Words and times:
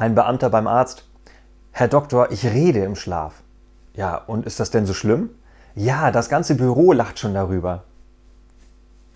Ein 0.00 0.14
Beamter 0.14 0.48
beim 0.48 0.66
Arzt. 0.66 1.04
Herr 1.72 1.86
Doktor, 1.86 2.32
ich 2.32 2.46
rede 2.46 2.82
im 2.82 2.96
Schlaf. 2.96 3.42
Ja, 3.92 4.16
und 4.16 4.46
ist 4.46 4.58
das 4.58 4.70
denn 4.70 4.86
so 4.86 4.94
schlimm? 4.94 5.28
Ja, 5.74 6.10
das 6.10 6.30
ganze 6.30 6.54
Büro 6.54 6.94
lacht 6.94 7.18
schon 7.18 7.34
darüber. 7.34 7.84